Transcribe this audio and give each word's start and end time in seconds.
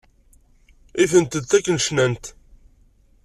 Ifent-t 1.03 1.55
akken 1.57 1.77
ay 1.77 1.81
cnant. 1.87 2.25